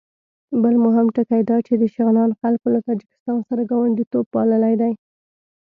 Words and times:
بل 0.61 0.75
مهم 0.85 1.07
ټکی 1.15 1.41
دا 1.49 1.57
چې 1.67 1.73
د 1.77 1.83
شغنان 1.95 2.31
خلکو 2.41 2.67
له 2.73 2.79
تاجکستان 2.87 3.37
سره 3.47 3.61
ګاونډیتوب 3.71 4.25
پاللی 4.33 4.73
دی. 4.81 4.93